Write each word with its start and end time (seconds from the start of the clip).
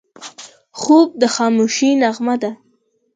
خوب 0.79 1.09
د 1.21 1.23
خاموشۍ 1.35 1.89
نغمه 2.01 2.35
ده 2.41 2.51